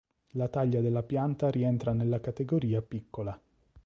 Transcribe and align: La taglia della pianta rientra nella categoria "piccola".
La 0.31 0.47
taglia 0.47 0.81
della 0.81 1.03
pianta 1.03 1.51
rientra 1.51 1.93
nella 1.93 2.19
categoria 2.19 2.81
"piccola". 2.81 3.39